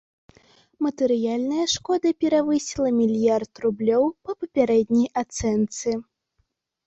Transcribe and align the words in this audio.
Матэрыяльная 0.85 1.65
шкода 1.73 2.11
перавысіла 2.23 2.87
мільярд 2.99 3.51
рублёў 3.65 4.03
па 4.29 4.37
папярэдняй 4.45 5.07
ацэнцы. 5.23 5.89